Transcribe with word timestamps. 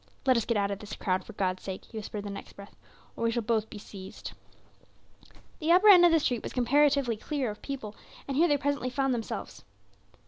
"Let 0.25 0.35
us 0.35 0.45
get 0.45 0.57
out 0.57 0.71
of 0.71 0.79
this 0.79 0.95
crowd, 0.95 1.23
for 1.23 1.33
God's 1.33 1.61
sake," 1.61 1.85
he 1.85 1.95
whispered 1.97 2.17
in 2.25 2.25
the 2.25 2.29
next 2.31 2.53
breath, 2.53 2.75
"or 3.15 3.23
we 3.23 3.29
shall 3.29 3.43
both 3.43 3.69
be 3.69 3.77
seized." 3.77 4.31
The 5.59 5.71
upper 5.71 5.89
end 5.89 6.03
of 6.03 6.11
the 6.11 6.19
street 6.19 6.41
was 6.41 6.53
comparatively 6.53 7.17
clear 7.17 7.51
of 7.51 7.61
people, 7.61 7.95
and 8.27 8.35
here 8.35 8.47
they 8.47 8.57
presently 8.57 8.89
found 8.89 9.13
themselves. 9.13 9.63